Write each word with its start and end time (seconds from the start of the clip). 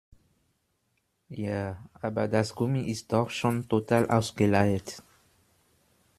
Ja, 1.29 1.77
aber 2.01 2.27
das 2.27 2.55
Gummi 2.55 2.89
ist 2.89 3.13
doch 3.13 3.29
schon 3.29 3.69
total 3.69 4.09
ausgeleiert. 4.09 5.03